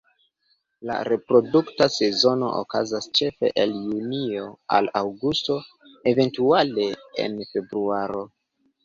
[0.89, 4.47] La reprodukta sezono okazas ĉefe el junio
[4.79, 5.59] al aŭgusto,
[6.13, 6.87] eventuale
[7.27, 8.25] en februaro.